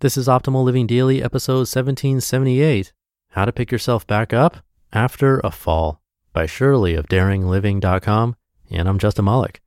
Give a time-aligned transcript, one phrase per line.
[0.00, 2.92] This is Optimal Living Daily, episode 1778
[3.30, 4.58] How to Pick Yourself Back Up
[4.92, 6.00] After a Fall
[6.32, 8.36] by Shirley of daringliving.com.
[8.70, 9.60] And I'm Justin Malik.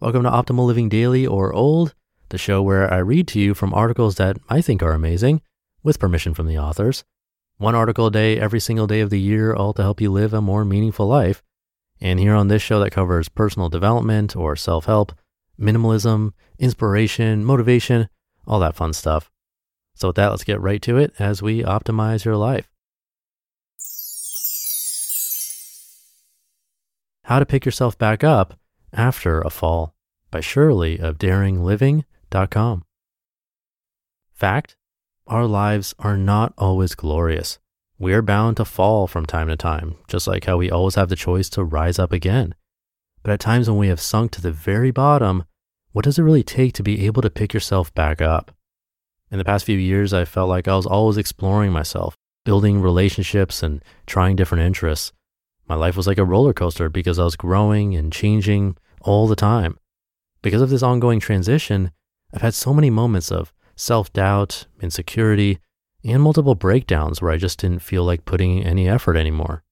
[0.00, 1.94] Welcome to Optimal Living Daily or Old,
[2.30, 5.42] the show where I read to you from articles that I think are amazing,
[5.84, 7.04] with permission from the authors.
[7.58, 10.34] One article a day, every single day of the year, all to help you live
[10.34, 11.40] a more meaningful life.
[12.00, 15.12] And here on this show that covers personal development or self help,
[15.56, 18.08] minimalism, inspiration, motivation,
[18.44, 19.30] all that fun stuff.
[19.98, 22.70] So, with that, let's get right to it as we optimize your life.
[27.24, 28.54] How to Pick Yourself Back Up
[28.92, 29.96] After a Fall
[30.30, 32.84] by Shirley of daringliving.com.
[34.32, 34.76] Fact
[35.26, 37.58] Our lives are not always glorious.
[37.98, 41.08] We are bound to fall from time to time, just like how we always have
[41.08, 42.54] the choice to rise up again.
[43.24, 45.42] But at times when we have sunk to the very bottom,
[45.90, 48.54] what does it really take to be able to pick yourself back up?
[49.30, 53.62] In the past few years, I felt like I was always exploring myself, building relationships
[53.62, 55.12] and trying different interests.
[55.68, 59.36] My life was like a roller coaster because I was growing and changing all the
[59.36, 59.78] time.
[60.40, 61.90] Because of this ongoing transition,
[62.32, 65.58] I've had so many moments of self doubt, insecurity,
[66.04, 69.62] and multiple breakdowns where I just didn't feel like putting any effort anymore.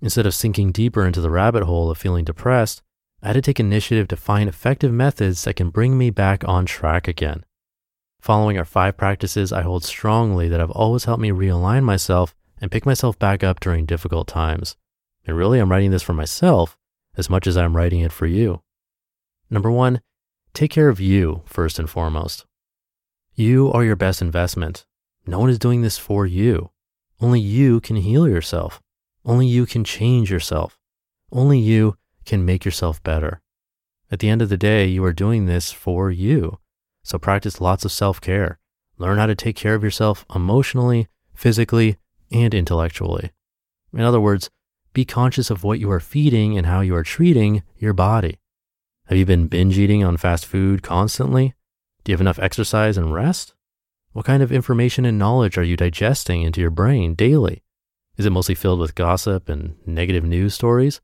[0.00, 2.82] Instead of sinking deeper into the rabbit hole of feeling depressed,
[3.22, 6.66] I had to take initiative to find effective methods that can bring me back on
[6.66, 7.44] track again.
[8.24, 12.70] Following our five practices, I hold strongly that have always helped me realign myself and
[12.70, 14.76] pick myself back up during difficult times.
[15.26, 16.78] And really, I'm writing this for myself
[17.18, 18.62] as much as I'm writing it for you.
[19.50, 20.00] Number one,
[20.54, 22.46] take care of you first and foremost.
[23.34, 24.86] You are your best investment.
[25.26, 26.70] No one is doing this for you.
[27.20, 28.80] Only you can heal yourself.
[29.26, 30.78] Only you can change yourself.
[31.30, 33.42] Only you can make yourself better.
[34.10, 36.58] At the end of the day, you are doing this for you.
[37.04, 38.58] So practice lots of self care.
[38.98, 41.98] Learn how to take care of yourself emotionally, physically,
[42.32, 43.30] and intellectually.
[43.92, 44.50] In other words,
[44.92, 48.38] be conscious of what you are feeding and how you are treating your body.
[49.06, 51.54] Have you been binge eating on fast food constantly?
[52.02, 53.54] Do you have enough exercise and rest?
[54.12, 57.62] What kind of information and knowledge are you digesting into your brain daily?
[58.16, 61.00] Is it mostly filled with gossip and negative news stories?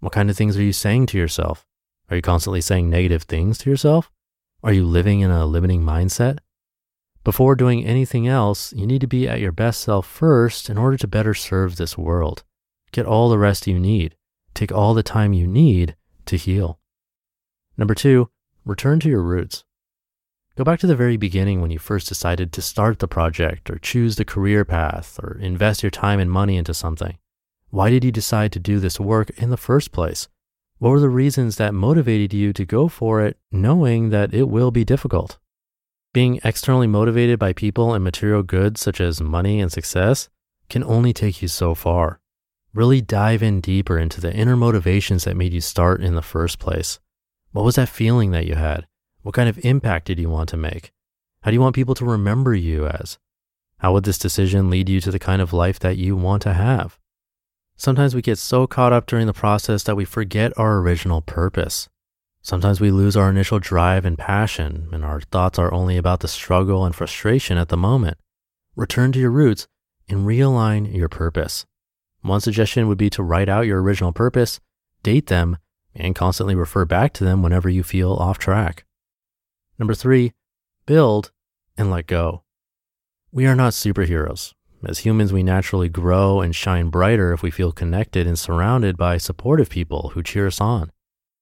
[0.00, 1.64] What kind of things are you saying to yourself?
[2.10, 4.10] Are you constantly saying negative things to yourself?
[4.60, 6.38] Are you living in a limiting mindset?
[7.22, 10.96] Before doing anything else, you need to be at your best self first in order
[10.96, 12.42] to better serve this world.
[12.90, 14.16] Get all the rest you need.
[14.54, 15.94] Take all the time you need
[16.26, 16.80] to heal.
[17.76, 18.30] Number two,
[18.64, 19.62] return to your roots.
[20.56, 23.78] Go back to the very beginning when you first decided to start the project or
[23.78, 27.16] choose the career path or invest your time and money into something.
[27.70, 30.26] Why did you decide to do this work in the first place?
[30.78, 34.70] What were the reasons that motivated you to go for it, knowing that it will
[34.70, 35.36] be difficult?
[36.14, 40.28] Being externally motivated by people and material goods such as money and success
[40.68, 42.20] can only take you so far.
[42.72, 46.60] Really dive in deeper into the inner motivations that made you start in the first
[46.60, 47.00] place.
[47.50, 48.86] What was that feeling that you had?
[49.22, 50.92] What kind of impact did you want to make?
[51.42, 53.18] How do you want people to remember you as?
[53.78, 56.52] How would this decision lead you to the kind of life that you want to
[56.52, 56.98] have?
[57.80, 61.88] Sometimes we get so caught up during the process that we forget our original purpose.
[62.42, 66.26] Sometimes we lose our initial drive and passion, and our thoughts are only about the
[66.26, 68.18] struggle and frustration at the moment.
[68.74, 69.68] Return to your roots
[70.08, 71.66] and realign your purpose.
[72.22, 74.58] One suggestion would be to write out your original purpose,
[75.04, 75.56] date them,
[75.94, 78.86] and constantly refer back to them whenever you feel off track.
[79.78, 80.32] Number three,
[80.84, 81.30] build
[81.76, 82.42] and let go.
[83.30, 84.52] We are not superheroes.
[84.84, 89.16] As humans, we naturally grow and shine brighter if we feel connected and surrounded by
[89.16, 90.92] supportive people who cheer us on.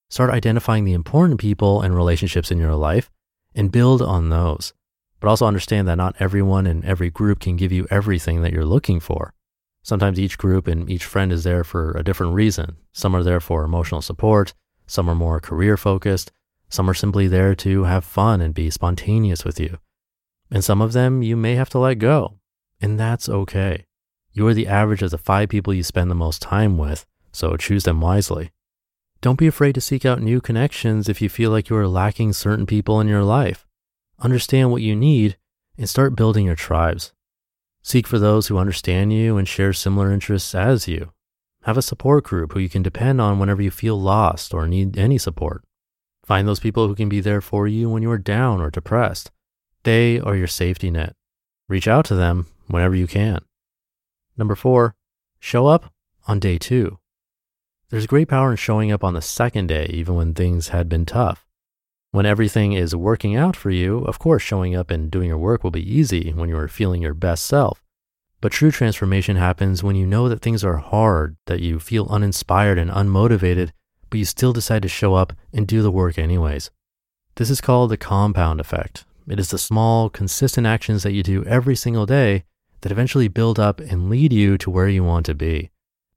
[0.09, 3.11] Start identifying the important people and relationships in your life
[3.55, 4.73] and build on those.
[5.21, 8.65] But also understand that not everyone in every group can give you everything that you're
[8.65, 9.35] looking for.
[9.83, 12.77] Sometimes each group and each friend is there for a different reason.
[12.93, 14.55] Some are there for emotional support,
[14.87, 16.33] some are more career focused,
[16.69, 19.79] some are simply there to have fun and be spontaneous with you.
[20.51, 22.39] And some of them you may have to let go,
[22.81, 23.87] and that's okay.
[24.33, 27.57] You are the average of the five people you spend the most time with, so
[27.57, 28.53] choose them wisely.
[29.23, 32.33] Don't be afraid to seek out new connections if you feel like you are lacking
[32.35, 33.67] certain people in your life.
[34.21, 35.37] Understand what you need
[35.79, 37.13] and start building your tribes.
[37.83, 41.13] Seek for those who understand you and share similar interests as you.
[41.63, 44.99] Have a support group who you can depend on whenever you feel lost or need
[44.99, 45.65] any support.
[46.25, 49.31] Find those people who can be there for you when you are down or depressed.
[49.85, 51.15] They are your safety net.
[51.69, 53.45] Reach out to them whenever you can.
[54.37, 54.95] Number four,
[55.41, 55.93] show up
[56.27, 56.99] on day two.
[57.89, 61.07] There's great power in showing up on the second day, even when things had been
[61.07, 61.47] tough.
[62.11, 65.63] When everything is working out for you, of course, showing up and doing your work
[65.63, 67.83] will be easy when you are feeling your best self.
[68.41, 72.79] But true transformation happens when you know that things are hard, that you feel uninspired
[72.79, 73.71] and unmotivated,
[74.11, 76.71] but you still decide to show up and do the work anyways.
[77.37, 79.05] This is called the compound effect.
[79.29, 82.45] It is the small, consistent actions that you do every single day
[82.81, 85.71] that eventually build up and lead you to where you want to be.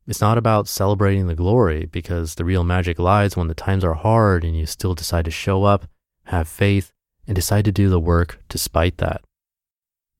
[0.07, 3.94] It's not about celebrating the glory because the real magic lies when the times are
[3.94, 5.88] hard and you still decide to show up,
[6.23, 6.91] have faith,
[7.27, 9.21] and decide to do the work despite that.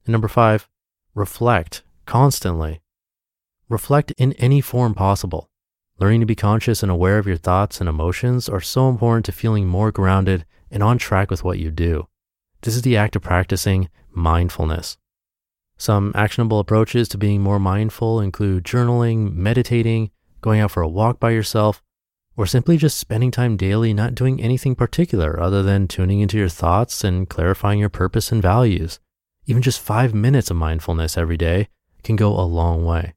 [0.06, 0.70] And number five,
[1.16, 2.82] reflect constantly.
[3.68, 5.50] Reflect in any form possible.
[5.98, 9.32] Learning to be conscious and aware of your thoughts and emotions are so important to
[9.32, 12.08] feeling more grounded and on track with what you do.
[12.62, 14.99] This is the act of practicing mindfulness.
[15.80, 20.12] Some actionable approaches to being more mindful include journaling, meditating,
[20.42, 21.82] going out for a walk by yourself,
[22.36, 26.50] or simply just spending time daily not doing anything particular other than tuning into your
[26.50, 29.00] thoughts and clarifying your purpose and values.
[29.46, 31.70] Even just five minutes of mindfulness every day
[32.04, 33.14] can go a long way.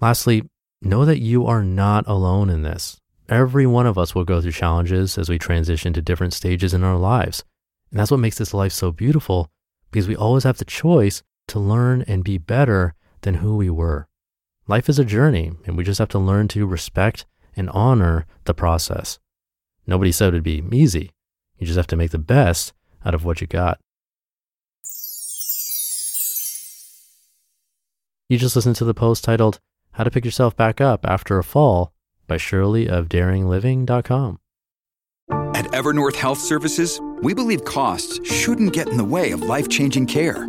[0.00, 0.48] Lastly,
[0.80, 2.98] know that you are not alone in this.
[3.28, 6.82] Every one of us will go through challenges as we transition to different stages in
[6.82, 7.44] our lives.
[7.90, 9.50] And that's what makes this life so beautiful
[9.90, 14.08] because we always have the choice to learn and be better than who we were.
[14.68, 18.54] Life is a journey, and we just have to learn to respect and honor the
[18.54, 19.18] process.
[19.86, 21.12] Nobody said it'd be easy.
[21.58, 22.72] You just have to make the best
[23.04, 23.78] out of what you got.
[28.28, 29.60] You just listened to the post titled
[29.92, 31.92] How to Pick Yourself Back Up After a Fall
[32.26, 34.40] by Shirley of DaringLiving.com.
[35.30, 40.06] At Evernorth Health Services, we believe costs shouldn't get in the way of life changing
[40.06, 40.48] care,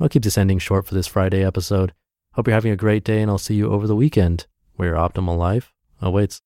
[0.00, 1.92] I'll keep this ending short for this Friday episode.
[2.32, 4.96] Hope you're having a great day, and I'll see you over the weekend where your
[4.96, 6.38] optimal life awaits.